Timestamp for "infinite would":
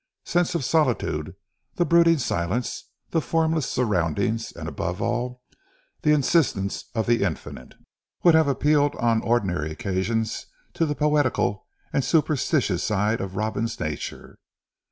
7.21-8.33